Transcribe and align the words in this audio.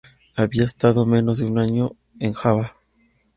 Había 0.35 0.63
estado 0.63 1.05
menos 1.05 1.37
de 1.37 1.45
un 1.45 1.59
año 1.59 1.91
en 2.19 2.33
Java. 2.33 2.75